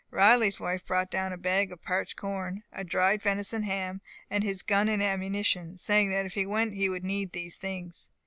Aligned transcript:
Riley's 0.09 0.59
wife 0.59 0.83
brought 0.87 1.11
down 1.11 1.31
a 1.31 1.37
bag 1.37 1.71
of 1.71 1.83
parched 1.83 2.15
corn, 2.15 2.63
a 2.73 2.83
dried 2.83 3.21
venison 3.21 3.61
ham, 3.61 4.01
and 4.31 4.43
his 4.43 4.63
gun 4.63 4.89
and 4.89 5.03
ammunition, 5.03 5.77
saying 5.77 6.09
that 6.09 6.25
if 6.25 6.33
he 6.33 6.47
went 6.47 6.73
he 6.73 6.89
would 6.89 7.03
need 7.03 7.33
these 7.33 7.55
things. 7.55 8.09